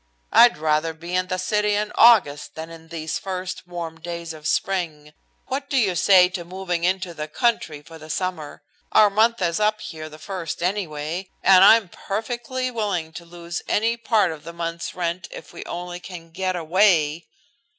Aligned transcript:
"I'd 0.31 0.57
rather 0.57 0.95
be 0.95 1.13
in 1.13 1.27
the 1.27 1.37
city 1.37 1.75
in 1.75 1.91
August 1.93 2.55
than 2.55 2.71
in 2.71 2.87
these 2.87 3.19
first 3.19 3.67
warm 3.67 3.99
days 3.99 4.33
of 4.33 4.47
spring. 4.47 5.13
What 5.45 5.69
do 5.69 5.77
you 5.77 5.93
say 5.95 6.27
to 6.29 6.43
moving 6.43 6.83
into 6.83 7.13
the 7.13 7.27
country 7.27 7.83
for 7.83 7.99
the 7.99 8.09
summer? 8.09 8.63
Our 8.93 9.11
month 9.11 9.43
is 9.43 9.59
up 9.59 9.79
here 9.79 10.09
the 10.09 10.17
first, 10.17 10.63
anyway, 10.63 11.29
and 11.43 11.63
I 11.63 11.75
am 11.75 11.87
perfectly 11.87 12.71
willing 12.71 13.13
to 13.13 13.25
lose 13.25 13.61
any 13.67 13.95
part 13.95 14.31
of 14.31 14.43
the 14.43 14.53
month's 14.53 14.95
rent 14.95 15.27
if 15.29 15.53
we 15.53 15.63
only 15.65 15.99
can 15.99 16.31
get 16.31 16.55
away." 16.55 17.27